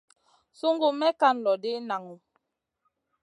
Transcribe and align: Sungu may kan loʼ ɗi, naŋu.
Sungu 0.59 0.87
may 0.99 1.13
kan 1.19 1.35
loʼ 1.45 1.57
ɗi, 1.61 1.71
naŋu. 1.87 2.13